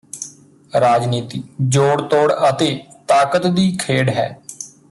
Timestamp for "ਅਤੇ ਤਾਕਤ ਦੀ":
2.49-3.71